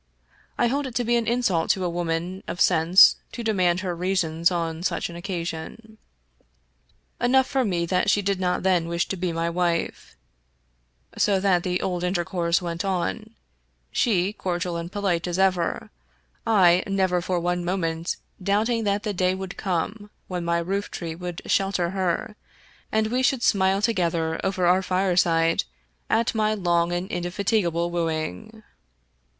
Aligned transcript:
I 0.57 0.65
hold 0.65 0.87
it 0.87 0.95
to 0.95 1.03
be 1.03 1.15
an 1.15 1.27
insult 1.27 1.69
to 1.69 1.83
a 1.85 1.87
woman 1.89 2.41
of 2.47 2.59
sense 2.59 3.17
to 3.33 3.43
demand 3.43 3.81
her 3.81 3.95
reasons 3.95 4.49
on 4.49 4.81
such 4.81 5.11
an 5.11 5.15
occasion. 5.15 5.99
Enough 7.21 7.45
for 7.45 7.63
me 7.63 7.85
that 7.85 8.09
she 8.09 8.23
did 8.23 8.39
not 8.39 8.63
then 8.63 8.87
wish 8.87 9.07
to 9.09 9.15
be 9.15 9.31
my 9.31 9.47
wife; 9.47 10.15
so 11.19 11.39
that 11.39 11.61
the 11.61 11.79
old 11.83 12.03
intercourse 12.03 12.63
went 12.63 12.83
on— 12.83 13.35
she 14.01 14.33
cor 14.33 14.57
dial 14.57 14.75
and 14.75 14.91
polite 14.91 15.27
as 15.27 15.37
ever, 15.37 15.91
I 16.47 16.81
never 16.87 17.21
for 17.21 17.39
one 17.39 17.63
moment 17.63 18.17
doubting 18.41 18.85
that 18.85 19.03
the 19.03 19.13
day 19.13 19.35
would 19.35 19.55
come 19.55 20.09
when 20.27 20.43
my 20.43 20.57
roof 20.57 20.89
tree 20.89 21.13
would 21.13 21.43
shelter 21.45 21.91
her, 21.91 22.35
and 22.91 23.05
we 23.11 23.21
should 23.21 23.43
smile 23.43 23.83
together 23.83 24.39
over 24.43 24.65
our 24.65 24.81
fireside 24.81 25.63
at 26.09 26.33
my 26.33 26.55
long 26.55 26.91
and 26.91 27.07
indefatigable 27.11 27.91
wooing. 27.91 28.63